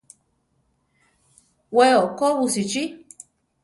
We 1.77 1.87
okó 2.05 2.27
busichí. 2.39 2.83